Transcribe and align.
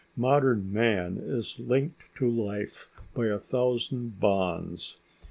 Modern 0.17 0.73
man 0.73 1.17
is 1.19 1.59
linked 1.59 2.01
to 2.15 2.27
life 2.27 2.89
by 3.13 3.27
a 3.27 3.37
thousand 3.37 4.19
bonds. 4.19 4.97